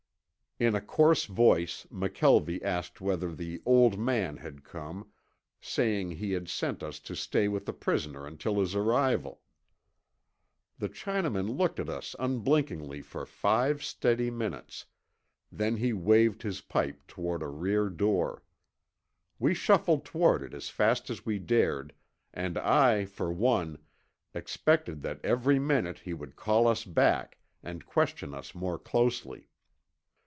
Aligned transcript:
In 0.59 0.75
a 0.75 0.81
coarse 0.81 1.25
voice 1.25 1.87
McKelvie 1.91 2.61
asked 2.61 3.01
whether 3.01 3.33
the 3.33 3.63
"old 3.65 3.97
man" 3.97 4.37
had 4.37 4.63
come, 4.63 5.07
saying 5.59 6.11
he 6.11 6.33
had 6.33 6.47
sent 6.49 6.83
us 6.83 6.99
to 6.99 7.15
stay 7.15 7.47
with 7.47 7.65
the 7.65 7.73
prisoner 7.73 8.27
until 8.27 8.59
his 8.59 8.75
arrival. 8.75 9.41
The 10.77 10.87
Chinaman 10.87 11.57
looked 11.57 11.79
at 11.79 11.89
us 11.89 12.15
unblinkingly 12.19 13.01
for 13.01 13.25
five 13.25 13.83
steady 13.83 14.29
minutes, 14.29 14.85
then 15.51 15.77
he 15.77 15.93
waved 15.93 16.43
his 16.43 16.61
pipe 16.61 17.07
toward 17.07 17.41
a 17.41 17.47
rear 17.47 17.89
door. 17.89 18.43
We 19.39 19.55
shuffled 19.55 20.05
toward 20.05 20.43
it 20.43 20.53
as 20.53 20.69
fast 20.69 21.09
as 21.09 21.25
we 21.25 21.39
dared, 21.39 21.91
and 22.35 22.55
I 22.59 23.05
for 23.05 23.31
one, 23.33 23.79
expected 24.35 25.01
that 25.01 25.25
every 25.25 25.57
minute 25.57 25.97
he 26.01 26.13
would 26.13 26.35
call 26.35 26.67
us 26.67 26.85
back 26.85 27.39
and 27.63 27.83
question 27.83 28.35
us 28.35 28.53
more 28.53 28.77
closely. 28.77 29.47